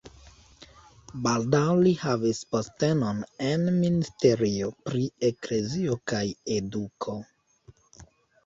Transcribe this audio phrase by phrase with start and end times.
[1.25, 3.19] Baldaŭ li havis postenon
[3.49, 6.27] en ministerio pri eklezio kaj
[6.61, 7.19] eduko.